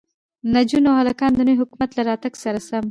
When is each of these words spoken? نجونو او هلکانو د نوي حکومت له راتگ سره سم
نجونو 0.53 0.87
او 0.91 0.99
هلکانو 1.01 1.37
د 1.37 1.41
نوي 1.47 1.57
حکومت 1.61 1.89
له 1.93 2.01
راتگ 2.09 2.33
سره 2.43 2.59
سم 2.67 2.79